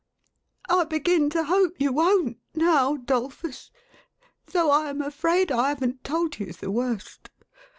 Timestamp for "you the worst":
6.39-7.29